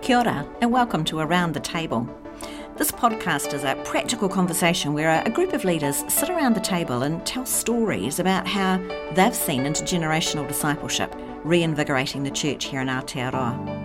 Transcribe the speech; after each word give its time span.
Kia 0.00 0.18
ora, 0.18 0.46
and 0.60 0.72
welcome 0.72 1.04
to 1.04 1.18
Around 1.18 1.52
the 1.52 1.60
Table. 1.60 2.08
This 2.76 2.90
podcast 2.90 3.52
is 3.52 3.64
a 3.64 3.74
practical 3.84 4.28
conversation 4.28 4.94
where 4.94 5.22
a 5.26 5.30
group 5.30 5.52
of 5.52 5.64
leaders 5.64 6.04
sit 6.08 6.30
around 6.30 6.54
the 6.54 6.60
table 6.60 7.02
and 7.02 7.26
tell 7.26 7.44
stories 7.44 8.20
about 8.20 8.46
how 8.46 8.78
they've 9.14 9.34
seen 9.34 9.64
intergenerational 9.64 10.46
discipleship 10.46 11.14
reinvigorating 11.44 12.22
the 12.22 12.30
church 12.30 12.66
here 12.66 12.80
in 12.80 12.88
Aotearoa. 12.88 13.77